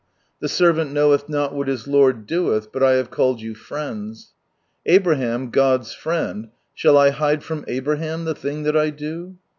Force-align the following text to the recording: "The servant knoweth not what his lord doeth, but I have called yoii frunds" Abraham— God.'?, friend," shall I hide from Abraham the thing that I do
"The 0.41 0.49
servant 0.49 0.91
knoweth 0.91 1.29
not 1.29 1.53
what 1.53 1.67
his 1.67 1.87
lord 1.87 2.25
doeth, 2.25 2.71
but 2.71 2.81
I 2.81 2.93
have 2.93 3.11
called 3.11 3.39
yoii 3.39 3.55
frunds" 3.55 4.29
Abraham— 4.87 5.51
God.'?, 5.51 5.87
friend," 5.89 6.47
shall 6.73 6.97
I 6.97 7.11
hide 7.11 7.43
from 7.43 7.63
Abraham 7.67 8.25
the 8.25 8.33
thing 8.33 8.63
that 8.63 8.75
I 8.75 8.89
do 8.89 9.37